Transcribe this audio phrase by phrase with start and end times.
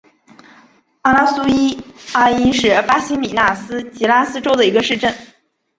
[1.03, 1.43] 阿拉苏
[2.15, 5.13] 阿伊是巴西米纳斯吉拉斯州的一个市镇。